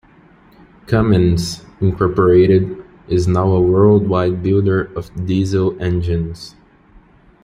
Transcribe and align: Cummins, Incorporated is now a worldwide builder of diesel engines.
Cummins, 0.87 1.63
Incorporated 1.79 2.83
is 3.07 3.27
now 3.27 3.51
a 3.51 3.61
worldwide 3.61 4.41
builder 4.41 4.85
of 4.97 5.27
diesel 5.27 5.79
engines. 5.79 6.55